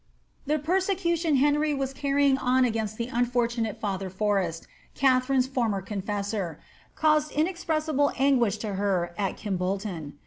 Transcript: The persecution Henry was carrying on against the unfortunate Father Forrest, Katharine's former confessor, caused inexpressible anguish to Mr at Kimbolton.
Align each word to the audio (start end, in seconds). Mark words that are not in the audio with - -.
The 0.47 0.57
persecution 0.57 1.35
Henry 1.35 1.75
was 1.75 1.93
carrying 1.93 2.35
on 2.39 2.65
against 2.65 2.97
the 2.97 3.05
unfortunate 3.05 3.79
Father 3.79 4.09
Forrest, 4.09 4.65
Katharine's 4.95 5.45
former 5.45 5.79
confessor, 5.79 6.59
caused 6.95 7.31
inexpressible 7.33 8.11
anguish 8.17 8.57
to 8.57 8.69
Mr 8.69 9.11
at 9.15 9.37
Kimbolton. 9.37 10.13